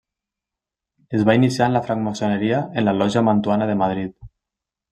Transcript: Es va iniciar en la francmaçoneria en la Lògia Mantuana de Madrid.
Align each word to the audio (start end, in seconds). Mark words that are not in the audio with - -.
Es 1.17 1.25
va 1.29 1.35
iniciar 1.39 1.67
en 1.71 1.77
la 1.77 1.83
francmaçoneria 1.89 2.65
en 2.83 2.89
la 2.89 2.97
Lògia 3.03 3.25
Mantuana 3.31 3.73
de 3.75 3.81
Madrid. 3.87 4.19